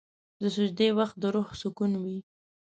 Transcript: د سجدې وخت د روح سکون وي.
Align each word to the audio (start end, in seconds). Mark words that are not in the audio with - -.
د 0.41 0.43
سجدې 0.55 0.89
وخت 0.97 1.15
د 1.19 1.23
روح 1.35 1.49
سکون 1.61 1.91
وي. 2.03 2.17